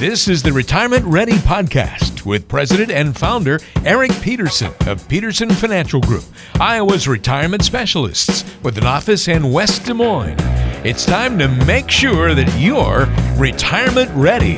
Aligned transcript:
This 0.00 0.28
is 0.28 0.42
the 0.42 0.50
Retirement 0.50 1.04
Ready 1.04 1.34
Podcast 1.34 2.24
with 2.24 2.48
President 2.48 2.90
and 2.90 3.14
Founder 3.14 3.60
Eric 3.84 4.10
Peterson 4.22 4.72
of 4.86 5.06
Peterson 5.08 5.50
Financial 5.50 6.00
Group, 6.00 6.24
Iowa's 6.58 7.06
retirement 7.06 7.62
specialists 7.62 8.50
with 8.62 8.78
an 8.78 8.86
office 8.86 9.28
in 9.28 9.52
West 9.52 9.84
Des 9.84 9.92
Moines. 9.92 10.38
It's 10.86 11.04
time 11.04 11.38
to 11.38 11.48
make 11.66 11.90
sure 11.90 12.34
that 12.34 12.50
you're 12.58 13.08
retirement 13.38 14.10
ready. 14.14 14.56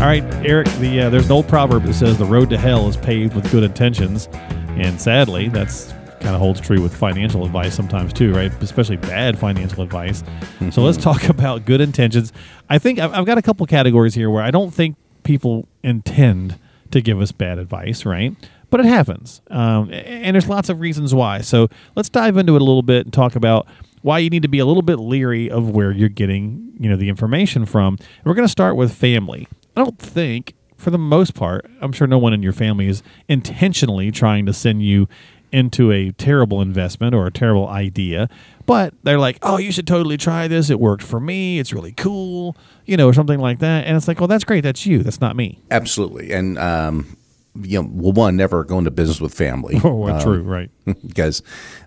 All 0.00 0.08
right, 0.08 0.24
Eric. 0.46 0.68
The 0.78 1.02
uh, 1.02 1.10
there's 1.10 1.26
an 1.26 1.32
old 1.32 1.46
proverb 1.46 1.84
that 1.84 1.92
says 1.92 2.16
the 2.16 2.24
road 2.24 2.48
to 2.48 2.56
hell 2.56 2.88
is 2.88 2.96
paved 2.96 3.36
with 3.36 3.52
good 3.52 3.64
intentions, 3.64 4.30
and 4.78 4.98
sadly, 4.98 5.50
that's 5.50 5.92
kind 6.20 6.34
of 6.34 6.40
holds 6.40 6.60
true 6.60 6.80
with 6.80 6.94
financial 6.94 7.44
advice 7.44 7.74
sometimes 7.74 8.12
too, 8.12 8.32
right? 8.32 8.52
Especially 8.62 8.96
bad 8.96 9.38
financial 9.38 9.82
advice. 9.82 10.22
Mm-hmm. 10.22 10.70
So 10.70 10.82
let's 10.82 10.98
talk 10.98 11.24
about 11.28 11.64
good 11.64 11.80
intentions. 11.80 12.32
I 12.68 12.78
think 12.78 12.98
I've, 12.98 13.12
I've 13.12 13.26
got 13.26 13.38
a 13.38 13.42
couple 13.42 13.66
categories 13.66 14.14
here 14.14 14.30
where 14.30 14.42
I 14.42 14.50
don't 14.50 14.72
think 14.72 14.96
people 15.22 15.68
intend 15.82 16.58
to 16.90 17.00
give 17.00 17.20
us 17.20 17.32
bad 17.32 17.58
advice, 17.58 18.04
right? 18.04 18.34
But 18.70 18.80
it 18.80 18.86
happens, 18.86 19.40
um, 19.50 19.92
and 19.92 20.34
there's 20.36 20.48
lots 20.48 20.68
of 20.68 20.78
reasons 20.78 21.12
why. 21.12 21.40
So 21.40 21.66
let's 21.96 22.08
dive 22.08 22.36
into 22.36 22.54
it 22.54 22.62
a 22.62 22.64
little 22.64 22.82
bit 22.82 23.04
and 23.04 23.12
talk 23.12 23.34
about 23.34 23.66
why 24.02 24.20
you 24.20 24.30
need 24.30 24.42
to 24.42 24.48
be 24.48 24.60
a 24.60 24.64
little 24.64 24.82
bit 24.82 25.00
leery 25.00 25.50
of 25.50 25.70
where 25.70 25.90
you're 25.90 26.08
getting, 26.08 26.72
you 26.78 26.88
know, 26.88 26.96
the 26.96 27.08
information 27.08 27.66
from. 27.66 27.94
And 27.94 28.24
we're 28.24 28.34
going 28.34 28.46
to 28.46 28.50
start 28.52 28.76
with 28.76 28.94
family. 28.94 29.48
I 29.76 29.82
don't 29.82 29.98
think 29.98 30.54
for 30.76 30.90
the 30.90 30.98
most 30.98 31.34
part, 31.34 31.70
I'm 31.80 31.92
sure 31.92 32.06
no 32.06 32.18
one 32.18 32.32
in 32.32 32.42
your 32.42 32.52
family 32.52 32.88
is 32.88 33.02
intentionally 33.28 34.10
trying 34.10 34.46
to 34.46 34.52
send 34.52 34.82
you 34.82 35.08
into 35.52 35.92
a 35.92 36.12
terrible 36.12 36.60
investment 36.60 37.14
or 37.14 37.26
a 37.26 37.30
terrible 37.30 37.68
idea, 37.68 38.28
but 38.66 38.94
they're 39.02 39.18
like, 39.18 39.38
"Oh, 39.42 39.58
you 39.58 39.72
should 39.72 39.86
totally 39.86 40.16
try 40.16 40.48
this. 40.48 40.70
It 40.70 40.80
worked 40.80 41.02
for 41.02 41.20
me. 41.20 41.58
It's 41.58 41.72
really 41.72 41.92
cool." 41.92 42.56
You 42.86 42.96
know, 42.96 43.08
or 43.08 43.12
something 43.12 43.40
like 43.40 43.58
that. 43.60 43.86
And 43.86 43.96
it's 43.96 44.08
like, 44.08 44.20
"Well, 44.20 44.28
that's 44.28 44.44
great. 44.44 44.62
That's 44.62 44.86
you. 44.86 45.02
That's 45.02 45.20
not 45.20 45.36
me." 45.36 45.60
Absolutely. 45.70 46.32
And 46.32 46.58
um 46.58 47.16
you 47.62 47.82
know, 47.82 47.88
well, 47.92 48.12
one, 48.12 48.36
never 48.36 48.64
go 48.64 48.78
into 48.78 48.90
business 48.90 49.20
with 49.20 49.34
family. 49.34 49.80
Oh, 49.82 49.94
well, 49.94 50.16
um, 50.16 50.22
true, 50.22 50.42
right? 50.42 50.70
because 51.06 51.42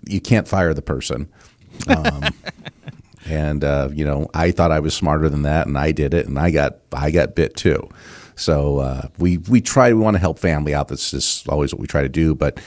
you 0.06 0.20
can't 0.20 0.46
fire 0.46 0.74
the 0.74 0.82
person. 0.82 1.28
Um, 1.88 2.24
and 3.26 3.64
uh, 3.64 3.88
you 3.92 4.04
know, 4.04 4.28
I 4.34 4.50
thought 4.50 4.70
I 4.72 4.80
was 4.80 4.94
smarter 4.94 5.28
than 5.28 5.42
that, 5.42 5.66
and 5.66 5.78
I 5.78 5.92
did 5.92 6.14
it, 6.14 6.26
and 6.26 6.38
I 6.38 6.50
got 6.50 6.78
I 6.92 7.10
got 7.10 7.34
bit 7.34 7.56
too. 7.56 7.88
So 8.36 8.78
uh, 8.78 9.08
we 9.18 9.38
we 9.38 9.60
try 9.60 9.92
we 9.92 10.00
want 10.00 10.16
to 10.16 10.20
help 10.20 10.38
family 10.38 10.74
out. 10.74 10.88
That's 10.88 11.10
just 11.10 11.48
always 11.48 11.72
what 11.72 11.80
we 11.80 11.86
try 11.86 12.02
to 12.02 12.08
do, 12.08 12.34
but 12.34 12.60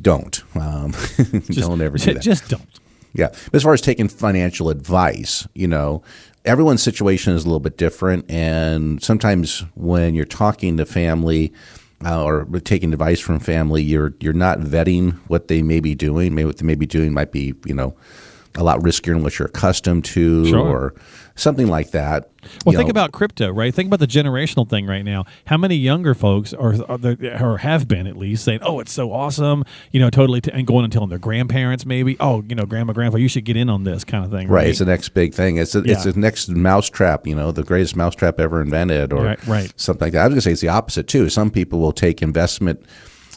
don't. 0.00 0.42
Um, 0.56 0.92
just, 1.16 1.58
don't 1.60 1.80
ever 1.80 1.98
do 1.98 2.14
that. 2.14 2.22
Just 2.22 2.48
don't. 2.48 2.80
Yeah. 3.14 3.28
But 3.28 3.54
as 3.54 3.62
far 3.62 3.72
as 3.72 3.80
taking 3.80 4.08
financial 4.08 4.70
advice, 4.70 5.46
you 5.54 5.66
know, 5.66 6.02
everyone's 6.44 6.82
situation 6.82 7.34
is 7.34 7.44
a 7.44 7.46
little 7.46 7.60
bit 7.60 7.76
different. 7.76 8.30
And 8.30 9.02
sometimes 9.02 9.60
when 9.74 10.14
you're 10.14 10.24
talking 10.24 10.76
to 10.76 10.86
family, 10.86 11.52
uh, 12.04 12.24
or 12.24 12.44
taking 12.60 12.92
advice 12.92 13.18
from 13.18 13.40
family, 13.40 13.82
you're 13.82 14.14
you're 14.20 14.32
not 14.32 14.60
vetting 14.60 15.14
what 15.26 15.48
they 15.48 15.62
may 15.62 15.80
be 15.80 15.94
doing. 15.94 16.34
Maybe 16.34 16.46
what 16.46 16.58
they 16.58 16.66
may 16.66 16.76
be 16.76 16.86
doing 16.86 17.12
might 17.12 17.32
be, 17.32 17.54
you 17.64 17.74
know, 17.74 17.96
a 18.58 18.64
lot 18.64 18.80
riskier 18.80 19.14
than 19.14 19.22
what 19.22 19.38
you're 19.38 19.48
accustomed 19.48 20.04
to, 20.04 20.46
sure. 20.46 20.58
or 20.58 20.94
something 21.38 21.68
like 21.68 21.92
that. 21.92 22.28
Well, 22.64 22.74
think 22.74 22.86
know. 22.86 22.90
about 22.90 23.12
crypto, 23.12 23.50
right? 23.50 23.74
Think 23.74 23.88
about 23.88 24.00
the 24.00 24.06
generational 24.06 24.68
thing 24.68 24.86
right 24.86 25.04
now. 25.04 25.24
How 25.46 25.56
many 25.56 25.76
younger 25.76 26.14
folks 26.14 26.52
are, 26.52 26.74
are 26.88 26.98
or 27.40 27.58
have 27.58 27.86
been 27.86 28.06
at 28.06 28.16
least 28.16 28.44
saying, 28.44 28.60
"Oh, 28.62 28.80
it's 28.80 28.92
so 28.92 29.12
awesome," 29.12 29.64
you 29.92 30.00
know, 30.00 30.10
totally, 30.10 30.40
t- 30.40 30.50
and 30.52 30.66
going 30.66 30.84
and 30.84 30.92
telling 30.92 31.08
their 31.08 31.18
grandparents 31.18 31.86
maybe, 31.86 32.16
"Oh, 32.20 32.42
you 32.48 32.54
know, 32.54 32.64
grandma, 32.64 32.92
grandpa, 32.92 33.18
you 33.18 33.28
should 33.28 33.44
get 33.44 33.56
in 33.56 33.68
on 33.68 33.84
this 33.84 34.04
kind 34.04 34.24
of 34.24 34.30
thing." 34.30 34.48
Right. 34.48 34.62
right? 34.62 34.68
It's 34.68 34.78
the 34.78 34.86
next 34.86 35.10
big 35.10 35.34
thing. 35.34 35.56
It's 35.56 35.74
a, 35.74 35.80
yeah. 35.80 35.92
it's 35.92 36.04
the 36.04 36.18
next 36.18 36.48
mousetrap. 36.48 37.26
You 37.26 37.34
know, 37.34 37.52
the 37.52 37.64
greatest 37.64 37.96
mousetrap 37.96 38.40
ever 38.40 38.60
invented, 38.60 39.12
or 39.12 39.24
right, 39.24 39.46
right. 39.46 39.72
something 39.76 40.06
like 40.06 40.12
that. 40.12 40.22
I 40.22 40.24
was 40.24 40.32
going 40.32 40.38
to 40.38 40.42
say 40.42 40.52
it's 40.52 40.60
the 40.60 40.68
opposite 40.68 41.06
too. 41.06 41.28
Some 41.28 41.50
people 41.50 41.78
will 41.78 41.92
take 41.92 42.22
investment. 42.22 42.82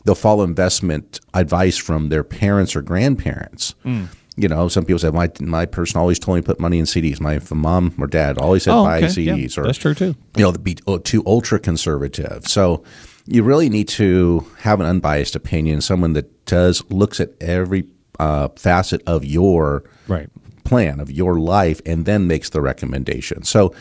They'll 0.03 0.15
follow 0.15 0.43
investment 0.43 1.19
advice 1.35 1.77
from 1.77 2.09
their 2.09 2.23
parents 2.23 2.75
or 2.75 2.81
grandparents. 2.81 3.75
Mm 3.85 4.07
you 4.37 4.47
know, 4.47 4.67
some 4.67 4.85
people 4.85 4.99
say 4.99 5.09
my 5.11 5.29
my 5.39 5.65
person 5.65 5.99
always 5.99 6.19
told 6.19 6.37
me 6.37 6.41
to 6.41 6.45
put 6.45 6.59
money 6.59 6.79
in 6.79 6.85
CDs. 6.85 7.19
My 7.19 7.39
mom 7.53 7.93
or 7.99 8.07
dad 8.07 8.37
always 8.37 8.63
said 8.63 8.73
oh, 8.73 8.83
buy 8.85 8.97
okay. 8.97 9.07
CDs. 9.07 9.57
Yeah, 9.57 9.63
or 9.63 9.65
that's 9.65 9.77
true 9.77 9.93
too. 9.93 10.15
You 10.37 10.43
know, 10.43 10.51
be 10.53 10.77
oh, 10.87 10.99
too 10.99 11.23
ultra 11.25 11.59
conservative. 11.59 12.47
So 12.47 12.83
you 13.25 13.43
really 13.43 13.69
need 13.69 13.87
to 13.89 14.45
have 14.59 14.79
an 14.79 14.85
unbiased 14.85 15.35
opinion, 15.35 15.81
someone 15.81 16.13
that 16.13 16.45
does 16.45 16.83
looks 16.89 17.19
at 17.19 17.31
every 17.41 17.85
uh, 18.19 18.49
facet 18.55 19.01
of 19.05 19.25
your 19.25 19.83
right. 20.07 20.29
plan 20.63 20.99
of 20.99 21.11
your 21.11 21.39
life 21.39 21.81
and 21.85 22.05
then 22.05 22.27
makes 22.27 22.49
the 22.49 22.61
recommendation. 22.61 23.43
So 23.43 23.73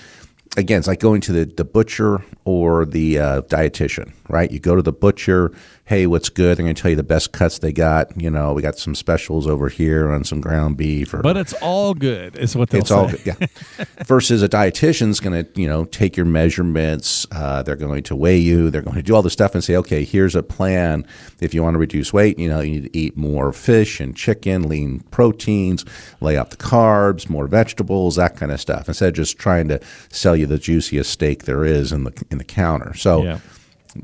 again, 0.57 0.79
it's 0.79 0.89
like 0.89 1.01
going 1.01 1.21
to 1.23 1.33
the, 1.33 1.45
the 1.45 1.65
butcher 1.65 2.25
or 2.45 2.85
the 2.85 3.19
uh, 3.19 3.43
dietitian, 3.43 4.13
right? 4.29 4.51
You 4.51 4.59
go 4.59 4.75
to 4.75 4.83
the 4.83 4.93
butcher, 4.93 5.53
hey, 5.85 6.07
what's 6.07 6.29
good? 6.29 6.57
They're 6.57 6.65
going 6.65 6.75
to 6.75 6.81
tell 6.81 6.91
you 6.91 6.97
the 6.97 7.03
best 7.03 7.33
cuts 7.33 7.59
they 7.59 7.73
got. 7.73 8.21
You 8.21 8.31
know, 8.31 8.53
we 8.53 8.63
got 8.63 8.79
some 8.79 8.95
specials 8.95 9.47
over 9.47 9.69
here 9.69 10.11
on 10.11 10.25
some 10.25 10.41
ground 10.41 10.77
beef. 10.77 11.13
Or, 11.15 11.23
but 11.23 11.37
it's 11.37 11.53
all 11.55 11.95
good, 11.95 12.37
is 12.37 12.57
what 12.57 12.71
they'll 12.71 12.81
it's 12.81 12.91
say. 12.91 12.95
all 12.95 13.09
good, 13.09 13.21
yeah. 13.25 13.35
Versus 14.07 14.43
a 14.43 14.49
dietitian's 14.49 15.21
going 15.21 15.45
to, 15.45 15.61
you 15.61 15.69
know, 15.69 15.85
take 15.85 16.17
your 16.17 16.27
measurements. 16.27 17.27
Uh, 17.33 17.63
they're 17.63 17.77
going 17.77 18.03
to 18.05 18.17
weigh 18.17 18.39
you. 18.39 18.71
They're 18.71 18.83
going 18.83 18.97
to 18.97 19.03
do 19.03 19.15
all 19.15 19.23
the 19.23 19.31
stuff 19.31 19.55
and 19.55 19.63
say, 19.63 19.77
okay, 19.77 20.05
here's 20.05 20.35
a 20.35 20.43
plan. 20.43 21.07
If 21.41 21.55
you 21.55 21.63
want 21.63 21.75
to 21.75 21.79
reduce 21.79 22.13
weight, 22.13 22.39
you 22.39 22.49
know, 22.49 22.61
you 22.61 22.81
need 22.81 22.93
to 22.93 22.97
eat 22.97 23.17
more 23.17 23.53
fish 23.53 24.01
and 24.01 24.17
chicken, 24.17 24.69
lean 24.69 25.01
proteins, 25.11 25.85
lay 26.21 26.37
off 26.37 26.51
the 26.51 26.57
carbs, 26.57 27.29
more 27.29 27.47
vegetables, 27.47 28.17
that 28.17 28.37
kind 28.37 28.53
of 28.53 28.61
stuff. 28.61 28.89
Instead 28.89 29.09
of 29.09 29.15
just 29.15 29.39
trying 29.39 29.69
to 29.69 29.81
sell 30.11 30.37
you 30.41 30.47
the 30.47 30.59
juiciest 30.59 31.11
steak 31.11 31.45
there 31.45 31.65
is 31.65 31.93
in 31.93 32.05
the 32.05 32.25
in 32.31 32.39
the 32.39 32.45
counter. 32.45 32.95
So. 32.95 33.25
Yeah 33.25 33.39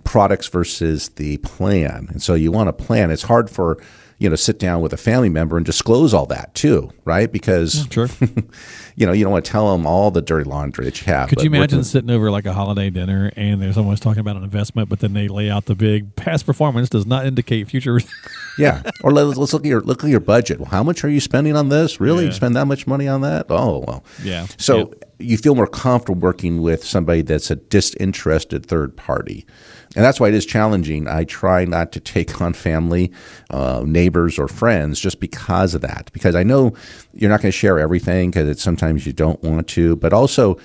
products 0.05 0.49
versus 0.49 1.11
the 1.11 1.37
plan. 1.39 2.09
And 2.11 2.23
so 2.23 2.35
you 2.35 2.51
want 2.51 2.69
a 2.69 2.73
plan. 2.73 3.11
It's 3.11 3.23
hard 3.23 3.51
for 3.51 3.79
you 4.19 4.31
know 4.31 4.37
sit 4.37 4.59
down 4.59 4.81
with 4.81 4.95
a 4.95 4.97
family 4.97 5.29
member 5.29 5.59
and 5.59 5.67
disclose 5.67 6.15
all 6.15 6.27
that 6.27 6.55
too, 6.55 6.91
right? 7.05 7.31
Because 7.31 7.87
sure. 7.91 8.09
you 8.97 9.07
know 9.07 9.13
you 9.13 9.25
don't 9.25 9.33
want 9.33 9.45
to 9.45 9.51
tell 9.51 9.77
them 9.77 9.87
all 9.87 10.11
the 10.11 10.23
dirty 10.23 10.49
laundry 10.49 10.87
that 10.87 11.01
you 11.01 11.13
have. 11.13 11.29
Could 11.29 11.43
you 11.43 11.51
imagine 11.51 11.85
sitting 11.85 12.11
over 12.11 12.31
like 12.31 12.47
a 12.47 12.53
holiday 12.53 12.89
dinner 12.89 13.31
and 13.37 13.61
there's 13.61 13.75
someone's 13.75 14.01
talking 14.01 14.21
about 14.21 14.37
an 14.37 14.45
investment, 14.45 14.89
but 14.89 15.01
then 15.01 15.13
they 15.13 15.29
lay 15.29 15.51
out 15.51 15.67
the 15.67 15.75
big 15.75 16.17
past 16.17 16.47
performance 16.47 16.89
does 16.89 17.07
not 17.07 17.27
indicate 17.27 17.69
future. 17.69 18.01
yeah, 18.59 18.83
or 19.05 19.13
let's, 19.13 19.37
let's, 19.37 19.53
look 19.53 19.65
at 19.65 19.69
your 19.69 19.83
look 19.83 20.03
at 20.03 20.09
your 20.11 20.21
budget. 20.21 20.61
Well, 20.61 20.71
how 20.71 20.83
much 20.83 21.05
are 21.05 21.11
you 21.11 21.21
spending 21.21 21.55
on 21.55 21.69
this? 21.69 22.01
Really, 22.01 22.25
yeah. 22.25 22.31
you 22.31 22.33
spend 22.33 22.57
that 22.57 22.67
much 22.67 22.87
money 22.87 23.09
on 23.09 23.21
that? 23.21 23.47
Oh 23.51 23.85
well. 23.87 24.05
Yeah. 24.23 24.47
So. 24.57 24.93
You 25.19 25.39
feel 25.39 25.55
more 25.55 25.67
comfortable 25.67 26.21
working 26.21 26.61
with 26.61 26.85
somebody 26.85 27.23
that's 27.23 27.51
a 27.51 27.57
disinterested 27.57 28.67
third 28.67 28.97
party 28.97 29.47
and 29.97 30.05
that's 30.05 30.21
why 30.21 30.29
it 30.29 30.35
is 30.35 30.45
challenging. 30.45 31.09
I 31.09 31.25
try 31.25 31.65
not 31.65 31.91
to 31.93 32.01
take 32.01 32.41
on 32.41 32.53
family, 32.53 33.11
uh, 33.51 33.83
neighbors, 33.87 34.39
or 34.39 34.47
friends 34.47 35.01
just 35.01 35.21
because 35.21 35.75
of 35.75 35.81
that. 35.81 36.11
Because 36.13 36.35
I 36.35 36.43
know 36.43 36.75
you're 37.15 37.31
not 37.31 37.41
going 37.41 37.51
to 37.51 37.57
share 37.57 37.79
everything 37.79 38.31
because 38.31 38.61
sometimes 38.61 39.07
you 39.07 39.15
don't 39.15 39.43
want 39.43 39.69
to. 39.69 39.97
But 39.97 40.13
also, 40.13 40.59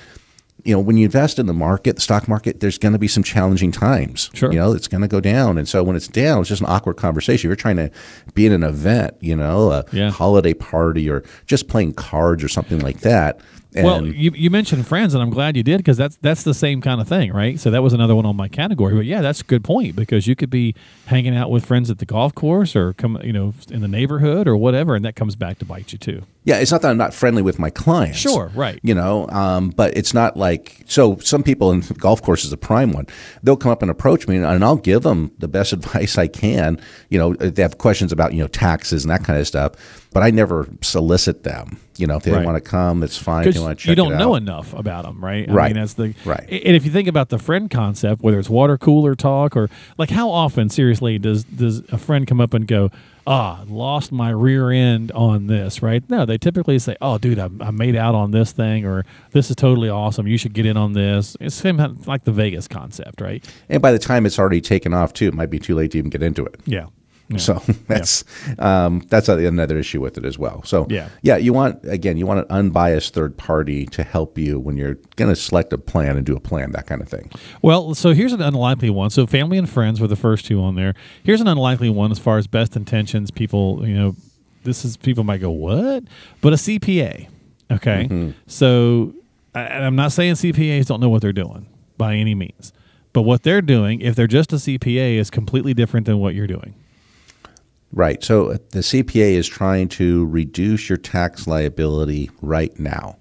you 0.65 0.73
know, 0.75 0.81
when 0.81 0.97
you 0.97 1.05
invest 1.05 1.39
in 1.39 1.45
the 1.45 1.53
market, 1.53 1.95
the 1.95 2.01
stock 2.01 2.27
market, 2.27 2.59
there's 2.59 2.77
going 2.77 2.91
to 2.91 2.99
be 2.99 3.07
some 3.07 3.23
challenging 3.23 3.71
times. 3.71 4.29
Sure. 4.33 4.51
You 4.51 4.59
know, 4.59 4.73
it's 4.73 4.89
going 4.89 5.01
to 5.01 5.07
go 5.07 5.21
down. 5.21 5.57
And 5.57 5.67
so 5.67 5.81
when 5.81 5.95
it's 5.95 6.09
down, 6.09 6.41
it's 6.41 6.49
just 6.49 6.61
an 6.61 6.67
awkward 6.67 6.97
conversation. 6.97 7.47
You're 7.47 7.55
trying 7.55 7.77
to 7.77 7.89
be 8.33 8.45
in 8.45 8.51
an 8.51 8.63
event, 8.63 9.15
you 9.21 9.35
know, 9.37 9.71
a 9.71 9.85
yeah. 9.93 10.11
holiday 10.11 10.53
party 10.53 11.09
or 11.09 11.23
just 11.45 11.69
playing 11.69 11.93
cards 11.93 12.43
or 12.43 12.49
something 12.49 12.79
like 12.79 12.99
that. 12.99 13.39
And 13.73 13.85
well, 13.85 14.05
you, 14.05 14.31
you 14.35 14.49
mentioned 14.49 14.85
friends, 14.85 15.13
and 15.13 15.23
I'm 15.23 15.29
glad 15.29 15.55
you 15.55 15.63
did 15.63 15.77
because 15.77 15.95
that's 15.95 16.17
that's 16.17 16.43
the 16.43 16.53
same 16.53 16.81
kind 16.81 16.99
of 16.99 17.07
thing, 17.07 17.31
right? 17.31 17.59
So 17.59 17.71
that 17.71 17.81
was 17.81 17.93
another 17.93 18.15
one 18.15 18.25
on 18.25 18.35
my 18.35 18.49
category. 18.49 18.93
But 18.95 19.05
yeah, 19.05 19.21
that's 19.21 19.41
a 19.41 19.45
good 19.45 19.63
point 19.63 19.95
because 19.95 20.27
you 20.27 20.35
could 20.35 20.49
be 20.49 20.75
hanging 21.05 21.35
out 21.35 21.49
with 21.49 21.65
friends 21.65 21.89
at 21.89 21.99
the 21.99 22.05
golf 22.05 22.35
course 22.35 22.75
or 22.75 22.93
come, 22.93 23.17
you 23.23 23.31
know, 23.31 23.53
in 23.69 23.81
the 23.81 23.87
neighborhood 23.87 24.47
or 24.47 24.57
whatever, 24.57 24.95
and 24.95 25.05
that 25.05 25.15
comes 25.15 25.35
back 25.35 25.59
to 25.59 25.65
bite 25.65 25.93
you 25.93 25.97
too. 25.97 26.23
Yeah, 26.43 26.57
it's 26.57 26.71
not 26.71 26.81
that 26.81 26.89
I'm 26.89 26.97
not 26.97 27.13
friendly 27.13 27.43
with 27.43 27.59
my 27.59 27.69
clients. 27.69 28.17
Sure, 28.17 28.51
right. 28.55 28.79
You 28.81 28.95
know, 28.95 29.27
um, 29.29 29.69
but 29.69 29.95
it's 29.95 30.11
not 30.13 30.37
like 30.37 30.83
so. 30.87 31.17
Some 31.19 31.43
people, 31.43 31.71
in 31.71 31.81
golf 31.99 32.21
course 32.23 32.43
is 32.43 32.51
a 32.51 32.57
prime 32.57 32.93
one. 32.93 33.05
They'll 33.43 33.55
come 33.57 33.71
up 33.71 33.83
and 33.83 33.91
approach 33.91 34.27
me, 34.27 34.37
and 34.37 34.63
I'll 34.63 34.75
give 34.75 35.03
them 35.03 35.31
the 35.37 35.47
best 35.47 35.71
advice 35.77 36.17
I 36.17 36.27
can. 36.27 36.81
You 37.09 37.19
know, 37.19 37.33
if 37.39 37.53
they 37.53 37.61
have 37.61 37.77
questions 37.77 38.11
about 38.11 38.33
you 38.33 38.39
know 38.41 38.47
taxes 38.47 39.03
and 39.03 39.11
that 39.11 39.23
kind 39.23 39.39
of 39.39 39.45
stuff, 39.45 39.73
but 40.13 40.23
I 40.23 40.31
never 40.31 40.67
solicit 40.81 41.43
them. 41.43 41.79
You 41.97 42.07
know, 42.07 42.15
if 42.17 42.23
they 42.23 42.31
Right. 42.31 42.43
want 42.45 42.55
to 42.55 42.61
come, 42.67 43.03
it's 43.03 43.17
fine. 43.17 43.43
They 43.51 43.59
want 43.59 43.77
to 43.77 43.83
check 43.83 43.89
you 43.89 43.95
don't 43.95 44.17
know 44.17 44.33
enough 44.33 44.73
about 44.73 45.05
them, 45.05 45.23
right? 45.23 45.47
I 45.47 45.53
Right. 45.53 45.67
mean, 45.75 45.79
that's 45.79 45.93
the 45.93 46.15
Right. 46.25 46.41
And 46.49 46.75
if 46.75 46.85
you 46.85 46.91
think 46.91 47.07
about 47.07 47.29
the 47.29 47.37
friend 47.37 47.69
concept, 47.69 48.23
whether 48.23 48.39
it's 48.39 48.49
water 48.49 48.79
cooler 48.79 49.13
talk 49.13 49.55
or 49.55 49.69
like, 49.99 50.09
how 50.09 50.31
often, 50.31 50.69
seriously, 50.71 51.19
does 51.19 51.43
does 51.43 51.83
a 51.91 51.99
friend 51.99 52.25
come 52.25 52.41
up 52.41 52.55
and 52.55 52.65
go, 52.65 52.89
"Ah, 53.27 53.63
lost 53.67 54.11
my 54.11 54.29
rear 54.29 54.71
end 54.71 55.11
on 55.11 55.47
this"? 55.47 55.81
Right? 55.81 56.03
No, 56.09 56.25
they 56.25 56.37
typically 56.37 56.79
say, 56.79 56.95
"Oh, 57.01 57.17
dude, 57.17 57.39
I, 57.39 57.49
I 57.59 57.71
made 57.71 57.95
out 57.95 58.15
on 58.15 58.31
this 58.31 58.51
thing," 58.51 58.85
or 58.85 59.05
"This 59.31 59.49
is 59.49 59.55
totally 59.55 59.89
awesome. 59.89 60.27
You 60.27 60.37
should 60.37 60.53
get 60.53 60.65
in 60.65 60.77
on 60.77 60.93
this." 60.93 61.37
It's 61.39 61.55
same 61.55 61.77
like 62.05 62.23
the 62.23 62.31
Vegas 62.31 62.67
concept, 62.67 63.21
right? 63.21 63.43
And 63.69 63.81
by 63.81 63.91
the 63.91 63.99
time 63.99 64.25
it's 64.25 64.39
already 64.39 64.61
taken 64.61 64.93
off, 64.93 65.13
too, 65.13 65.27
it 65.27 65.33
might 65.33 65.49
be 65.49 65.59
too 65.59 65.75
late 65.75 65.91
to 65.91 65.97
even 65.97 66.09
get 66.09 66.23
into 66.23 66.45
it. 66.45 66.59
Yeah. 66.65 66.87
Yeah. 67.31 67.37
So 67.39 67.61
that's 67.87 68.23
um, 68.59 69.03
that's 69.09 69.29
another 69.29 69.77
issue 69.77 70.01
with 70.01 70.17
it 70.17 70.25
as 70.25 70.37
well. 70.37 70.63
So 70.63 70.85
Yeah. 70.89 71.09
yeah, 71.21 71.37
you 71.37 71.53
want 71.53 71.79
again, 71.83 72.17
you 72.17 72.25
want 72.25 72.39
an 72.41 72.45
unbiased 72.49 73.13
third 73.13 73.37
party 73.37 73.85
to 73.87 74.03
help 74.03 74.37
you 74.37 74.59
when 74.59 74.77
you're 74.77 74.95
going 75.15 75.29
to 75.29 75.35
select 75.35 75.73
a 75.73 75.77
plan 75.77 76.17
and 76.17 76.25
do 76.25 76.35
a 76.35 76.39
plan, 76.39 76.71
that 76.71 76.87
kind 76.87 77.01
of 77.01 77.07
thing. 77.09 77.29
Well, 77.61 77.95
so 77.95 78.13
here's 78.13 78.33
an 78.33 78.41
unlikely 78.41 78.89
one. 78.89 79.09
So 79.09 79.25
family 79.27 79.57
and 79.57 79.69
friends 79.69 79.99
were 80.01 80.07
the 80.07 80.15
first 80.15 80.45
two 80.45 80.61
on 80.61 80.75
there. 80.75 80.93
Here's 81.23 81.41
an 81.41 81.47
unlikely 81.47 81.89
one 81.89 82.11
as 82.11 82.19
far 82.19 82.37
as 82.37 82.47
best 82.47 82.75
intentions. 82.75 83.31
People, 83.31 83.87
you 83.87 83.93
know, 83.95 84.15
this 84.63 84.85
is 84.85 84.97
people 84.97 85.23
might 85.23 85.41
go 85.41 85.49
what, 85.51 86.03
but 86.41 86.53
a 86.53 86.55
CPA. 86.55 87.27
Okay, 87.71 88.33
so 88.47 89.13
I, 89.55 89.61
and 89.61 89.85
I'm 89.85 89.95
not 89.95 90.11
saying 90.11 90.33
CPAs 90.35 90.87
don't 90.87 90.99
know 90.99 91.09
what 91.09 91.21
they're 91.21 91.31
doing 91.31 91.67
by 91.97 92.15
any 92.15 92.35
means, 92.35 92.73
but 93.13 93.21
what 93.21 93.43
they're 93.43 93.61
doing, 93.61 94.01
if 94.01 94.13
they're 94.15 94.27
just 94.27 94.51
a 94.51 94.57
CPA, 94.57 95.15
is 95.17 95.29
completely 95.29 95.73
different 95.73 96.05
than 96.05 96.19
what 96.19 96.35
you're 96.35 96.47
doing. 96.47 96.75
Right. 97.93 98.23
So 98.23 98.51
uh, 98.51 98.57
the 98.71 98.79
CPA 98.79 99.33
is 99.33 99.47
trying 99.47 99.89
to 99.89 100.25
reduce 100.27 100.87
your 100.87 100.97
tax 100.97 101.45
liability 101.45 102.29
right 102.41 102.77
now. 102.79 103.17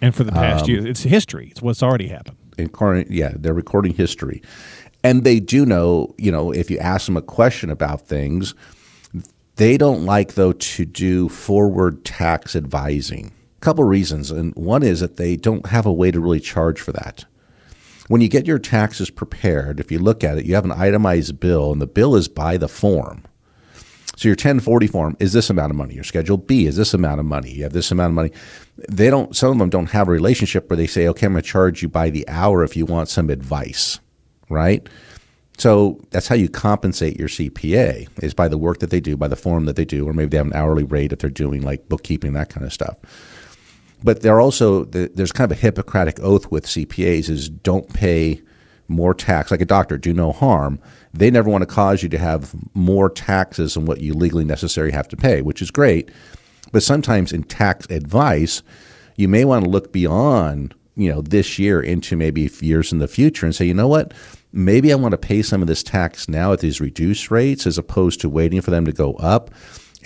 And 0.00 0.14
for 0.14 0.24
the 0.24 0.32
past 0.32 0.68
year, 0.68 0.86
it's 0.86 1.02
history. 1.02 1.48
It's 1.50 1.62
what's 1.62 1.82
already 1.82 2.08
happened. 2.08 2.36
In 2.58 2.68
current, 2.68 3.10
yeah, 3.10 3.32
they're 3.34 3.54
recording 3.54 3.94
history, 3.94 4.42
and 5.02 5.24
they 5.24 5.40
do 5.40 5.66
know. 5.66 6.14
You 6.18 6.30
know, 6.30 6.52
if 6.52 6.70
you 6.70 6.78
ask 6.78 7.06
them 7.06 7.16
a 7.16 7.22
question 7.22 7.70
about 7.70 8.02
things, 8.02 8.54
they 9.56 9.76
don't 9.76 10.04
like 10.04 10.34
though 10.34 10.52
to 10.52 10.84
do 10.84 11.28
forward 11.28 12.04
tax 12.04 12.54
advising. 12.54 13.32
A 13.56 13.60
couple 13.60 13.84
reasons, 13.84 14.30
and 14.30 14.54
one 14.54 14.82
is 14.82 15.00
that 15.00 15.16
they 15.16 15.36
don't 15.36 15.66
have 15.66 15.86
a 15.86 15.92
way 15.92 16.10
to 16.10 16.20
really 16.20 16.40
charge 16.40 16.80
for 16.80 16.92
that. 16.92 17.24
When 18.08 18.20
you 18.20 18.28
get 18.28 18.46
your 18.46 18.58
taxes 18.58 19.10
prepared, 19.10 19.80
if 19.80 19.90
you 19.90 19.98
look 19.98 20.22
at 20.22 20.38
it, 20.38 20.44
you 20.44 20.54
have 20.54 20.64
an 20.64 20.72
itemized 20.72 21.40
bill, 21.40 21.72
and 21.72 21.80
the 21.80 21.86
bill 21.86 22.14
is 22.14 22.28
by 22.28 22.56
the 22.56 22.68
form. 22.68 23.24
So 24.16 24.28
your 24.28 24.34
1040 24.34 24.86
form 24.86 25.16
is 25.20 25.32
this 25.32 25.50
amount 25.50 25.70
of 25.70 25.76
money. 25.76 25.94
Your 25.94 26.04
Schedule 26.04 26.38
B 26.38 26.66
is 26.66 26.76
this 26.76 26.94
amount 26.94 27.20
of 27.20 27.26
money. 27.26 27.52
You 27.52 27.62
have 27.62 27.74
this 27.74 27.90
amount 27.90 28.10
of 28.10 28.14
money. 28.14 28.32
They 28.90 29.10
don't. 29.10 29.36
Some 29.36 29.52
of 29.52 29.58
them 29.58 29.70
don't 29.70 29.90
have 29.90 30.08
a 30.08 30.10
relationship 30.10 30.68
where 30.68 30.76
they 30.76 30.86
say, 30.86 31.06
"Okay, 31.08 31.26
I'm 31.26 31.32
going 31.32 31.42
to 31.42 31.48
charge 31.48 31.82
you 31.82 31.88
by 31.88 32.10
the 32.10 32.26
hour 32.28 32.64
if 32.64 32.76
you 32.76 32.86
want 32.86 33.10
some 33.10 33.30
advice," 33.30 34.00
right? 34.48 34.88
So 35.58 36.00
that's 36.10 36.28
how 36.28 36.34
you 36.34 36.48
compensate 36.48 37.18
your 37.18 37.28
CPA 37.28 38.08
is 38.22 38.34
by 38.34 38.48
the 38.48 38.58
work 38.58 38.80
that 38.80 38.90
they 38.90 39.00
do, 39.00 39.16
by 39.16 39.28
the 39.28 39.36
form 39.36 39.64
that 39.66 39.76
they 39.76 39.86
do, 39.86 40.06
or 40.06 40.12
maybe 40.12 40.30
they 40.30 40.36
have 40.36 40.46
an 40.46 40.52
hourly 40.52 40.84
rate 40.84 41.12
if 41.12 41.20
they're 41.20 41.30
doing 41.30 41.62
like 41.62 41.88
bookkeeping, 41.88 42.34
that 42.34 42.50
kind 42.50 42.66
of 42.66 42.72
stuff. 42.72 42.96
But 44.02 44.20
they're 44.22 44.40
also 44.40 44.84
there's 44.84 45.32
kind 45.32 45.50
of 45.50 45.56
a 45.56 45.60
Hippocratic 45.60 46.20
oath 46.20 46.50
with 46.50 46.66
CPAs 46.66 47.28
is 47.30 47.48
don't 47.48 47.92
pay 47.92 48.42
more 48.88 49.14
tax 49.14 49.50
like 49.50 49.60
a 49.60 49.66
doctor 49.66 49.98
do 49.98 50.12
no 50.12 50.32
harm. 50.32 50.78
They 51.12 51.30
never 51.30 51.48
want 51.48 51.62
to 51.62 51.66
cause 51.66 52.02
you 52.02 52.08
to 52.10 52.18
have 52.18 52.54
more 52.74 53.08
taxes 53.08 53.74
than 53.74 53.86
what 53.86 54.00
you 54.00 54.14
legally 54.14 54.44
necessarily 54.44 54.92
have 54.92 55.08
to 55.08 55.16
pay 55.16 55.42
which 55.42 55.62
is 55.62 55.70
great. 55.70 56.10
But 56.72 56.82
sometimes 56.82 57.32
in 57.32 57.44
tax 57.44 57.86
advice 57.90 58.62
you 59.16 59.28
may 59.28 59.44
want 59.44 59.64
to 59.64 59.70
look 59.70 59.92
beyond 59.92 60.74
you 60.96 61.12
know 61.12 61.22
this 61.22 61.58
year 61.58 61.80
into 61.80 62.16
maybe 62.16 62.50
years 62.60 62.92
in 62.92 62.98
the 62.98 63.08
future 63.08 63.46
and 63.46 63.54
say 63.54 63.64
you 63.64 63.74
know 63.74 63.88
what? 63.88 64.12
Maybe 64.52 64.90
i 64.92 64.96
want 64.96 65.12
to 65.12 65.18
pay 65.18 65.42
some 65.42 65.60
of 65.60 65.68
this 65.68 65.82
tax 65.82 66.28
now 66.28 66.52
at 66.52 66.60
these 66.60 66.80
reduced 66.80 67.30
rates 67.30 67.66
as 67.66 67.76
opposed 67.76 68.20
to 68.22 68.28
waiting 68.30 68.62
for 68.62 68.70
them 68.70 68.86
to 68.86 68.92
go 68.92 69.12
up 69.14 69.50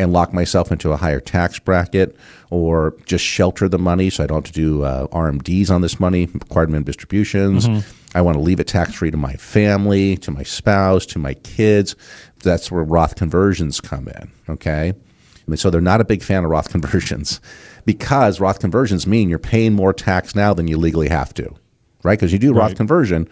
and 0.01 0.13
lock 0.13 0.33
myself 0.33 0.73
into 0.73 0.93
a 0.93 0.97
higher 0.97 1.21
tax 1.21 1.59
bracket 1.59 2.17
or 2.51 2.97
just 3.05 3.25
shelter 3.25 3.69
the 3.69 3.79
money 3.79 4.09
so 4.11 4.25
I 4.25 4.27
don't 4.27 4.39
have 4.39 4.53
to 4.53 4.53
do 4.53 4.83
uh, 4.83 5.07
RMDs 5.09 5.71
on 5.71 5.83
this 5.83 6.01
money, 6.01 6.27
required 6.27 6.71
minimum 6.71 6.85
distributions. 6.85 7.67
I 8.15 8.21
want 8.23 8.37
to 8.37 8.41
leave 8.43 8.59
it 8.61 8.67
tax 8.67 8.95
free 8.95 9.11
to 9.11 9.17
my 9.17 9.35
family, 9.35 10.17
to 10.19 10.31
my 10.31 10.43
spouse, 10.43 11.07
to 11.07 11.19
my 11.19 11.35
kids. 11.35 11.95
That's 12.43 12.71
where 12.71 12.83
Roth 12.83 13.15
conversions 13.17 13.81
come 13.81 14.09
in. 14.09 14.31
Okay. 14.49 14.89
I 14.93 15.51
mean, 15.51 15.57
so 15.57 15.71
they're 15.71 15.81
not 15.81 16.01
a 16.01 16.05
big 16.05 16.23
fan 16.23 16.45
of 16.45 16.51
Roth 16.51 16.69
conversions 16.71 17.41
because 17.85 18.41
Roth 18.41 18.59
conversions 18.61 19.07
mean 19.07 19.29
you're 19.29 19.39
paying 19.39 19.75
more 19.75 19.93
tax 19.93 20.35
now 20.35 20.53
than 20.55 20.67
you 20.69 20.77
legally 20.77 21.09
have 21.09 21.33
to, 21.35 21.55
right? 22.03 22.19
Because 22.19 22.33
you 22.33 22.39
do 22.39 22.53
Roth 22.53 22.75
conversion, 22.77 23.29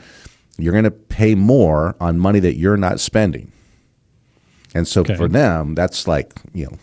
you're 0.58 0.72
going 0.72 0.84
to 0.84 0.90
pay 0.90 1.34
more 1.34 1.96
on 2.00 2.18
money 2.18 2.40
that 2.40 2.56
you're 2.56 2.76
not 2.76 3.00
spending. 3.00 3.52
And 4.74 4.86
so 4.86 5.00
Okay. 5.00 5.14
for 5.16 5.28
them, 5.28 5.74
that's 5.74 6.06
like, 6.06 6.34
you 6.52 6.66
know, 6.66 6.78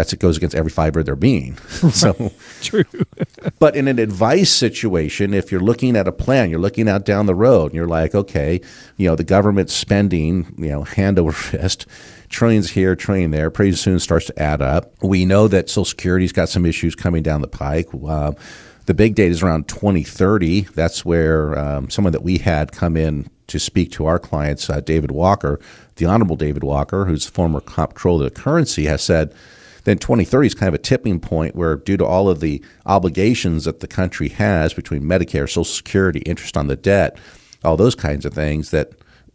that's 0.00 0.14
it 0.14 0.18
goes 0.18 0.38
against 0.38 0.56
every 0.56 0.70
fiber 0.70 1.00
of 1.00 1.06
their 1.06 1.14
being. 1.14 1.56
so, 1.92 2.32
True. 2.62 2.84
but 3.58 3.76
in 3.76 3.86
an 3.86 3.98
advice 3.98 4.50
situation, 4.50 5.34
if 5.34 5.52
you're 5.52 5.60
looking 5.60 5.94
at 5.94 6.08
a 6.08 6.12
plan, 6.12 6.48
you're 6.48 6.58
looking 6.58 6.88
out 6.88 7.04
down 7.04 7.26
the 7.26 7.34
road, 7.34 7.66
and 7.66 7.74
you're 7.74 7.86
like, 7.86 8.14
okay, 8.14 8.62
you 8.96 9.06
know, 9.06 9.14
the 9.14 9.24
government's 9.24 9.74
spending, 9.74 10.54
you 10.56 10.70
know, 10.70 10.84
hand 10.84 11.18
over 11.18 11.32
fist, 11.32 11.84
trillions 12.30 12.70
here, 12.70 12.96
trillion 12.96 13.30
there, 13.30 13.50
pretty 13.50 13.72
soon 13.72 13.98
starts 13.98 14.24
to 14.24 14.42
add 14.42 14.62
up. 14.62 14.90
We 15.02 15.26
know 15.26 15.48
that 15.48 15.68
Social 15.68 15.84
Security's 15.84 16.32
got 16.32 16.48
some 16.48 16.64
issues 16.64 16.94
coming 16.94 17.22
down 17.22 17.42
the 17.42 17.48
pike. 17.48 17.88
Uh, 17.92 18.32
the 18.86 18.94
big 18.94 19.16
date 19.16 19.32
is 19.32 19.42
around 19.42 19.68
2030. 19.68 20.62
That's 20.74 21.04
where 21.04 21.58
um, 21.58 21.90
someone 21.90 22.12
that 22.14 22.22
we 22.22 22.38
had 22.38 22.72
come 22.72 22.96
in 22.96 23.28
to 23.48 23.58
speak 23.58 23.92
to 23.92 24.06
our 24.06 24.18
clients, 24.18 24.70
uh, 24.70 24.80
David 24.80 25.10
Walker, 25.10 25.60
the 25.96 26.06
Honorable 26.06 26.36
David 26.36 26.64
Walker, 26.64 27.04
who's 27.04 27.26
former 27.26 27.60
comptroller 27.60 28.24
of 28.26 28.34
the 28.34 28.40
currency, 28.40 28.86
has 28.86 29.02
said 29.02 29.34
then 29.84 29.98
2030 29.98 30.46
is 30.46 30.54
kind 30.54 30.68
of 30.68 30.74
a 30.74 30.78
tipping 30.82 31.20
point 31.20 31.54
where, 31.56 31.76
due 31.76 31.96
to 31.96 32.04
all 32.04 32.28
of 32.28 32.40
the 32.40 32.62
obligations 32.86 33.64
that 33.64 33.80
the 33.80 33.88
country 33.88 34.28
has 34.28 34.74
between 34.74 35.02
Medicare, 35.02 35.48
Social 35.48 35.64
Security, 35.64 36.20
interest 36.20 36.56
on 36.56 36.66
the 36.66 36.76
debt, 36.76 37.18
all 37.64 37.76
those 37.76 37.94
kinds 37.94 38.24
of 38.24 38.34
things, 38.34 38.70
that 38.70 38.92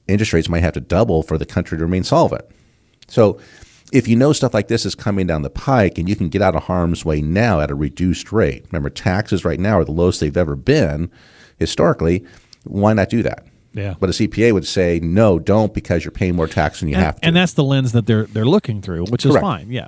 interest 0.07 0.33
rates 0.33 0.49
might 0.49 0.63
have 0.63 0.73
to 0.73 0.81
double 0.81 1.23
for 1.23 1.37
the 1.37 1.45
country 1.45 1.77
to 1.77 1.83
remain 1.83 2.03
solvent. 2.03 2.45
So, 3.07 3.39
if 3.93 4.07
you 4.07 4.15
know 4.15 4.33
stuff 4.33 4.53
like 4.53 4.67
this 4.67 4.85
is 4.85 4.95
coming 4.95 5.27
down 5.27 5.43
the 5.43 5.49
pike 5.49 5.99
and 5.99 6.09
you 6.09 6.15
can 6.15 6.27
get 6.27 6.41
out 6.41 6.55
of 6.55 6.63
harm's 6.63 7.05
way 7.05 7.21
now 7.21 7.61
at 7.61 7.69
a 7.69 7.75
reduced 7.75 8.31
rate, 8.31 8.65
remember, 8.71 8.89
taxes 8.89 9.45
right 9.45 9.59
now 9.59 9.79
are 9.79 9.85
the 9.85 9.91
lowest 9.91 10.19
they've 10.19 10.35
ever 10.35 10.55
been 10.55 11.11
historically, 11.59 12.25
why 12.63 12.93
not 12.93 13.09
do 13.09 13.21
that? 13.21 13.45
Yeah. 13.73 13.93
But 13.99 14.09
a 14.09 14.13
CPA 14.13 14.53
would 14.53 14.65
say, 14.65 14.99
no, 15.01 15.37
don't 15.37 15.73
because 15.73 16.03
you're 16.03 16.11
paying 16.11 16.35
more 16.35 16.47
tax 16.47 16.79
than 16.79 16.89
you 16.89 16.95
and, 16.95 17.03
have 17.03 17.19
to. 17.21 17.27
and 17.27 17.35
that's 17.35 17.53
the 17.53 17.63
lens 17.63 17.91
that 17.91 18.05
they're 18.07 18.25
they're 18.25 18.45
looking 18.45 18.81
through, 18.81 19.05
which 19.05 19.25
is 19.25 19.31
Correct. 19.31 19.43
fine. 19.43 19.71
Yeah. 19.71 19.87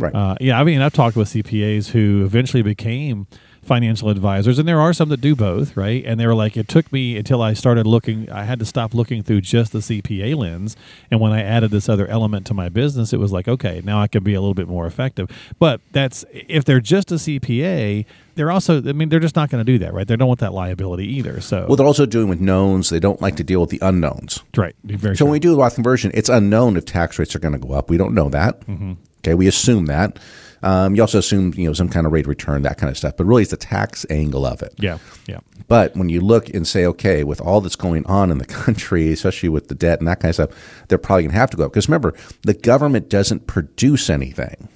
Right. 0.00 0.14
Uh, 0.14 0.34
yeah, 0.40 0.58
I 0.60 0.64
mean, 0.64 0.80
I've 0.80 0.92
talked 0.92 1.16
with 1.16 1.28
CPAs 1.28 1.90
who 1.90 2.24
eventually 2.24 2.62
became 2.62 3.26
financial 3.62 4.08
advisors, 4.08 4.58
and 4.58 4.66
there 4.66 4.80
are 4.80 4.92
some 4.94 5.10
that 5.10 5.20
do 5.20 5.36
both, 5.36 5.76
right? 5.76 6.02
And 6.06 6.18
they 6.18 6.26
were 6.26 6.34
like, 6.34 6.56
it 6.56 6.66
took 6.66 6.90
me 6.90 7.18
until 7.18 7.42
I 7.42 7.52
started 7.52 7.86
looking, 7.86 8.28
I 8.30 8.44
had 8.44 8.58
to 8.60 8.64
stop 8.64 8.94
looking 8.94 9.22
through 9.22 9.42
just 9.42 9.72
the 9.72 9.80
CPA 9.80 10.34
lens. 10.34 10.76
And 11.10 11.20
when 11.20 11.32
I 11.32 11.42
added 11.42 11.70
this 11.70 11.86
other 11.88 12.06
element 12.08 12.46
to 12.46 12.54
my 12.54 12.70
business, 12.70 13.12
it 13.12 13.18
was 13.18 13.32
like, 13.32 13.46
okay, 13.48 13.82
now 13.84 14.00
I 14.00 14.08
can 14.08 14.24
be 14.24 14.32
a 14.32 14.40
little 14.40 14.54
bit 14.54 14.66
more 14.66 14.86
effective. 14.86 15.28
But 15.58 15.82
that's, 15.92 16.24
if 16.32 16.64
they're 16.64 16.80
just 16.80 17.12
a 17.12 17.16
CPA, 17.16 18.06
they're 18.34 18.50
also, 18.50 18.78
I 18.78 18.92
mean, 18.92 19.10
they're 19.10 19.20
just 19.20 19.36
not 19.36 19.50
going 19.50 19.64
to 19.64 19.70
do 19.72 19.78
that, 19.84 19.92
right? 19.92 20.08
They 20.08 20.16
don't 20.16 20.28
want 20.28 20.40
that 20.40 20.54
liability 20.54 21.06
either. 21.18 21.42
So, 21.42 21.66
Well, 21.68 21.76
they're 21.76 21.86
also 21.86 22.06
doing 22.06 22.28
with 22.28 22.40
knowns. 22.40 22.88
They 22.88 22.98
don't 22.98 23.20
like 23.20 23.36
to 23.36 23.44
deal 23.44 23.60
with 23.60 23.70
the 23.70 23.78
unknowns. 23.82 24.42
right. 24.56 24.74
Very 24.84 25.14
So 25.14 25.18
true. 25.18 25.26
when 25.26 25.32
we 25.32 25.38
do 25.38 25.50
the 25.50 25.58
Roth 25.58 25.74
conversion, 25.74 26.10
it's 26.14 26.30
unknown 26.30 26.78
if 26.78 26.86
tax 26.86 27.18
rates 27.18 27.36
are 27.36 27.40
going 27.40 27.52
to 27.52 27.58
go 27.60 27.72
up. 27.74 27.90
We 27.90 27.98
don't 27.98 28.14
know 28.14 28.30
that. 28.30 28.60
Mm-hmm. 28.66 28.94
Okay, 29.20 29.34
we 29.34 29.46
assume 29.46 29.86
that. 29.86 30.18
Um, 30.62 30.94
you 30.94 31.00
also 31.00 31.18
assume 31.18 31.54
you 31.56 31.66
know 31.66 31.72
some 31.72 31.88
kind 31.88 32.06
of 32.06 32.12
rate 32.12 32.26
of 32.26 32.28
return, 32.28 32.62
that 32.62 32.76
kind 32.78 32.90
of 32.90 32.98
stuff. 32.98 33.16
But 33.16 33.24
really, 33.24 33.42
it's 33.42 33.50
the 33.50 33.56
tax 33.56 34.04
angle 34.10 34.44
of 34.44 34.62
it. 34.62 34.74
yeah. 34.78 34.98
Yeah. 35.26 35.40
But 35.68 35.94
when 35.96 36.08
you 36.08 36.20
look 36.20 36.52
and 36.52 36.66
say, 36.66 36.84
okay, 36.84 37.22
with 37.22 37.40
all 37.40 37.60
that's 37.60 37.76
going 37.76 38.04
on 38.06 38.30
in 38.32 38.38
the 38.38 38.44
country, 38.64 39.12
especially 39.12 39.48
with 39.48 39.68
the 39.68 39.74
debt 39.74 40.00
and 40.00 40.08
that 40.08 40.20
kind 40.20 40.30
of 40.30 40.34
stuff, 40.34 40.84
they're 40.88 40.98
probably 40.98 41.22
going 41.24 41.32
to 41.32 41.38
have 41.38 41.50
to 41.50 41.56
go 41.56 41.66
up. 41.66 41.72
Because 41.72 41.88
remember, 41.88 42.14
the 42.42 42.54
government 42.54 43.08
doesn't 43.08 43.46
produce 43.46 44.10
anything; 44.10 44.68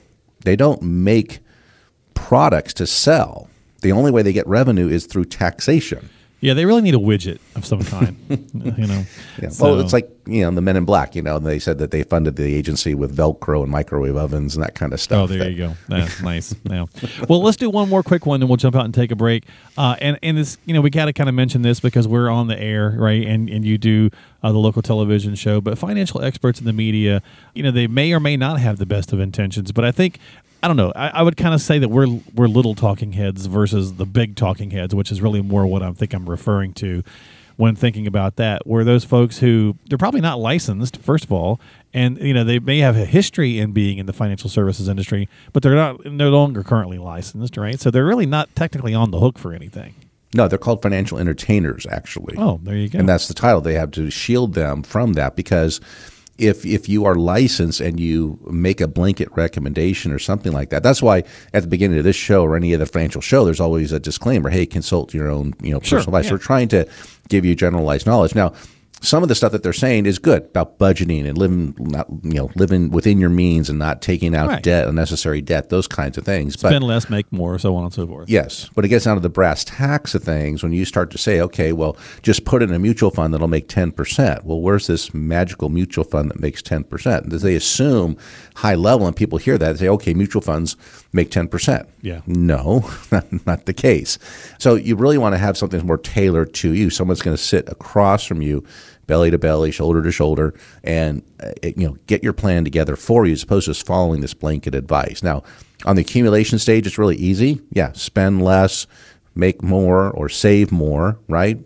they 0.44 0.56
don't 0.56 0.82
make 0.82 1.40
products 2.14 2.72
to 2.74 2.86
sell. 2.86 3.48
The 3.82 3.92
only 3.92 4.10
way 4.10 4.22
they 4.22 4.32
get 4.32 4.46
revenue 4.46 4.88
is 4.88 5.04
through 5.06 5.26
taxation. 5.26 6.08
Yeah, 6.44 6.52
they 6.52 6.66
really 6.66 6.82
need 6.82 6.94
a 6.94 6.98
widget 6.98 7.38
of 7.56 7.64
some 7.64 7.82
kind. 7.82 8.18
you 8.28 8.86
know. 8.86 9.04
Yeah. 9.40 9.48
So- 9.48 9.64
well, 9.64 9.80
it's 9.80 9.94
like 9.94 10.10
you 10.26 10.42
know 10.42 10.50
the 10.50 10.60
Men 10.60 10.76
in 10.76 10.84
Black. 10.84 11.14
You 11.16 11.22
know, 11.22 11.38
they 11.38 11.58
said 11.58 11.78
that 11.78 11.90
they 11.90 12.02
funded 12.02 12.36
the 12.36 12.54
agency 12.54 12.94
with 12.94 13.16
Velcro 13.16 13.62
and 13.62 13.70
microwave 13.70 14.14
ovens 14.16 14.54
and 14.54 14.62
that 14.62 14.74
kind 14.74 14.92
of 14.92 15.00
stuff. 15.00 15.22
Oh, 15.22 15.26
there 15.26 15.38
that- 15.38 15.52
you 15.52 15.56
go. 15.56 15.74
That's 15.88 16.20
nice. 16.20 16.54
Yeah. 16.64 16.84
Well, 17.30 17.42
let's 17.42 17.56
do 17.56 17.70
one 17.70 17.88
more 17.88 18.02
quick 18.02 18.26
one, 18.26 18.42
and 18.42 18.50
we'll 18.50 18.58
jump 18.58 18.76
out 18.76 18.84
and 18.84 18.92
take 18.92 19.10
a 19.10 19.16
break. 19.16 19.44
Uh, 19.78 19.96
and 20.02 20.18
and 20.22 20.36
this, 20.36 20.58
you 20.66 20.74
know, 20.74 20.82
we 20.82 20.90
got 20.90 21.06
to 21.06 21.14
kind 21.14 21.30
of 21.30 21.34
mention 21.34 21.62
this 21.62 21.80
because 21.80 22.06
we're 22.06 22.28
on 22.28 22.48
the 22.48 22.60
air, 22.60 22.94
right? 22.98 23.26
And 23.26 23.48
and 23.48 23.64
you 23.64 23.78
do 23.78 24.10
uh, 24.42 24.52
the 24.52 24.58
local 24.58 24.82
television 24.82 25.34
show, 25.36 25.62
but 25.62 25.78
financial 25.78 26.20
experts 26.22 26.58
in 26.60 26.66
the 26.66 26.74
media, 26.74 27.22
you 27.54 27.62
know, 27.62 27.70
they 27.70 27.86
may 27.86 28.12
or 28.12 28.20
may 28.20 28.36
not 28.36 28.60
have 28.60 28.76
the 28.76 28.86
best 28.86 29.14
of 29.14 29.18
intentions, 29.18 29.72
but 29.72 29.84
I 29.86 29.92
think. 29.92 30.18
I 30.64 30.66
don't 30.66 30.78
know. 30.78 30.94
I, 30.97 31.09
I 31.09 31.23
would 31.23 31.37
kind 31.37 31.52
of 31.52 31.61
say 31.61 31.78
that 31.78 31.90
we're 31.90 32.09
we're 32.35 32.49
little 32.49 32.75
talking 32.75 33.12
heads 33.12 33.44
versus 33.44 33.97
the 33.97 34.06
big 34.06 34.35
talking 34.35 34.71
heads, 34.71 34.94
which 34.94 35.12
is 35.12 35.21
really 35.21 35.42
more 35.42 35.66
what 35.66 35.83
I 35.83 35.92
think 35.92 36.14
I'm 36.14 36.26
referring 36.26 36.73
to 36.75 37.02
when 37.56 37.76
thinking 37.76 38.06
about 38.06 38.37
that. 38.37 38.66
Were 38.66 38.83
those 38.83 39.04
folks 39.04 39.40
who 39.40 39.76
they're 39.90 39.99
probably 39.99 40.23
not 40.23 40.38
licensed, 40.40 40.97
first 40.97 41.25
of 41.25 41.33
all, 41.33 41.61
and 41.92 42.16
you 42.16 42.33
know 42.33 42.44
they 42.44 42.61
may 42.61 42.78
have 42.78 42.97
a 42.97 43.04
history 43.04 43.59
in 43.59 43.73
being 43.73 43.99
in 43.99 44.06
the 44.06 44.14
financial 44.14 44.49
services 44.49 44.88
industry, 44.88 45.28
but 45.52 45.62
they're 45.62 45.75
not 45.75 46.02
no 46.06 46.30
longer 46.30 46.62
currently 46.62 46.97
licensed, 46.97 47.59
right? 47.59 47.78
So 47.78 47.90
they're 47.90 48.06
really 48.06 48.25
not 48.25 48.56
technically 48.56 48.94
on 48.94 49.11
the 49.11 49.18
hook 49.21 49.38
for 49.38 49.52
anything. 49.52 49.94
No, 50.33 50.49
they're 50.49 50.59
called 50.59 50.80
financial 50.80 51.18
entertainers, 51.18 51.87
actually. 51.90 52.37
Oh, 52.38 52.59
there 52.62 52.75
you 52.75 52.88
go. 52.88 52.99
and 53.00 53.06
that's 53.06 53.28
the 53.28 53.35
title. 53.35 53.61
They 53.61 53.75
have 53.75 53.90
to 53.92 54.09
shield 54.09 54.54
them 54.54 54.83
from 54.83 55.12
that 55.12 55.37
because 55.37 55.78
if 56.38 56.67
if 56.67 56.88
you 56.88 57.05
are 57.05 57.14
licensed 57.14 57.81
and 57.81 58.00
you 58.00 58.38
make 58.50 58.81
a 58.81 58.88
blanket 58.88 59.29
recommendation 59.37 60.11
or 60.12 60.19
something 60.19 60.53
like 60.53 60.71
that, 60.71 60.83
that's 60.83 61.00
why 61.03 61.23
at 61.53 61.62
the 61.62 61.69
beginning 61.69 61.99
of 61.99 62.05
this 62.05 62.17
show 62.17 62.43
or 62.43 62.57
any 62.57 62.75
other 62.75 62.87
financial 62.87 63.21
show, 63.21 63.45
there's 63.45 63.61
always 63.61 63.93
a 63.93 64.00
disclaimer: 64.00 64.50
Hey, 64.50 64.67
consult 64.67 65.14
your 65.14 65.29
own 65.31 65.55
you 65.62 65.71
know 65.73 65.81
Sure, 65.81 65.99
personal 66.00 66.17
advice. 66.17 66.26
yeah. 66.26 66.33
We're 66.33 66.38
trying 66.38 66.69
to 66.69 66.88
give 67.29 67.45
you 67.45 67.55
generalized 67.55 68.07
knowledge 68.07 68.35
now. 68.35 68.53
Some 69.04 69.23
of 69.23 69.28
the 69.28 69.34
stuff 69.34 69.52
that 69.52 69.62
they're 69.62 69.73
saying 69.73 70.06
is 70.06 70.18
good 70.18 70.42
about 70.44 70.78
budgeting 70.78 71.28
and 71.28 71.37
living, 71.37 71.75
not 71.78 72.06
you 72.23 72.32
know, 72.34 72.50
living 72.56 72.90
within 72.90 73.18
your 73.20 73.30
means 73.30 73.68
and 73.68 73.78
not 73.78 74.00
taking 74.02 74.34
out 74.34 74.49
Right. 74.49 74.62
debt, 74.62 74.88
unnecessary 74.88 75.40
debt, 75.42 75.68
those 75.68 75.87
kinds 75.87 76.16
of 76.16 76.25
things. 76.25 76.56
But 76.56 76.70
Spend 76.70 76.84
less, 76.84 77.11
make 77.11 77.30
more, 77.30 77.58
so 77.58 77.76
on 77.76 77.84
and 77.84 77.92
so 77.92 78.06
forth. 78.06 78.28
Yes, 78.30 78.70
but 78.75 78.84
it 78.84 78.88
gets 78.88 79.04
down 79.04 79.16
to 79.16 79.20
the 79.20 79.28
brass 79.28 79.62
tacks 79.64 80.14
of 80.14 80.23
things 80.25 80.62
when 80.62 80.73
you 80.73 80.84
start 80.84 81.11
to 81.11 81.18
say, 81.18 81.40
okay, 81.40 81.73
well, 81.73 81.96
just 82.23 82.44
put 82.44 82.62
in 82.62 82.73
a 82.73 82.78
mutual 82.78 83.11
fund 83.11 83.34
that'll 83.34 83.46
make 83.49 83.68
10%. 83.68 84.42
Well, 84.44 84.61
where's 84.61 84.87
this 84.87 85.12
magical 85.12 85.68
mutual 85.68 86.04
fund 86.04 86.30
that 86.30 86.40
makes 86.40 86.62
10%? 86.62 87.30
They 87.44 87.54
assume 87.54 88.16
high 88.54 88.75
level 88.75 89.06
and 89.06 89.14
people 89.14 89.38
hear 89.38 89.58
that 89.58 89.70
and 89.70 89.78
say, 89.78 89.88
okay, 89.88 90.14
mutual 90.14 90.40
funds 90.42 90.76
make 91.12 91.30
10%. 91.30 91.87
Yeah. 92.00 92.20
No, 92.26 92.90
not 93.46 93.66
the 93.66 93.75
case. 93.75 94.18
So 94.58 94.75
you 94.76 94.96
really 94.96 95.18
want 95.18 95.34
to 95.34 95.38
have 95.38 95.56
something 95.58 95.84
more 95.87 95.99
tailored 95.99 96.54
to 96.54 96.73
you. 96.73 96.88
Someone's 96.90 97.23
going 97.23 97.37
to 97.37 97.42
sit 97.42 97.68
across 97.68 98.25
from 98.25 98.40
you, 98.42 98.64
belly 99.06 99.30
to 99.30 99.38
belly, 99.38 99.70
shoulder 99.70 100.02
to 100.02 100.12
shoulder, 100.12 100.54
and 100.82 101.23
uh, 101.42 101.52
you 101.62 101.88
know 101.88 101.96
get 102.06 102.23
your 102.23 102.32
plan 102.32 102.64
together 102.64 102.96
for 102.96 103.26
you, 103.26 103.32
as 103.32 103.42
opposed 103.42 103.66
to 103.66 103.70
just 103.70 103.87
following 103.87 104.20
this 104.20 104.34
blanket 104.34 104.75
advice. 104.75 105.23
Now, 105.23 105.42
on 105.84 105.96
the 105.96 106.02
accumulation 106.02 106.58
stage, 106.58 106.87
it's 106.87 106.99
really 106.99 107.16
easy. 107.16 107.61
Yeah, 107.70 107.92
spend 107.92 108.42
less, 108.42 108.87
make 109.34 109.62
more, 109.62 110.11
or 110.11 110.28
save 110.28 110.73
more. 110.73 111.18
Right. 111.28 111.58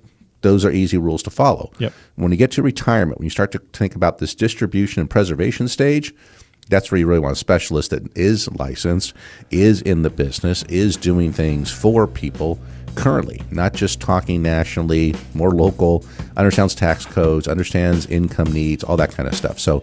Those 0.42 0.64
are 0.64 0.70
easy 0.70 0.98
rules 0.98 1.24
to 1.24 1.30
follow. 1.30 1.72
Yep. 1.78 1.92
When 2.14 2.30
you 2.30 2.38
get 2.38 2.52
to 2.52 2.62
retirement, 2.62 3.18
when 3.18 3.24
you 3.24 3.30
start 3.30 3.50
to 3.52 3.58
think 3.72 3.96
about 3.96 4.18
this 4.18 4.36
distribution 4.36 5.00
and 5.00 5.10
preservation 5.10 5.66
stage, 5.66 6.14
that's 6.68 6.90
where 6.90 6.98
you 6.98 7.06
really 7.06 7.20
want 7.20 7.32
a 7.32 7.36
specialist 7.36 7.90
that 7.90 8.16
is 8.16 8.50
licensed, 8.52 9.14
is 9.50 9.82
in 9.82 10.02
the 10.02 10.10
business, 10.10 10.62
is 10.64 10.96
doing 10.96 11.32
things 11.32 11.70
for 11.70 12.06
people 12.06 12.58
currently, 12.94 13.40
not 13.50 13.72
just 13.74 14.00
talking 14.00 14.42
nationally, 14.42 15.14
more 15.34 15.52
local, 15.52 16.04
understands 16.36 16.74
tax 16.74 17.06
codes, 17.06 17.46
understands 17.46 18.06
income 18.06 18.52
needs, 18.52 18.82
all 18.82 18.96
that 18.96 19.12
kind 19.12 19.28
of 19.28 19.34
stuff. 19.34 19.58
So, 19.58 19.82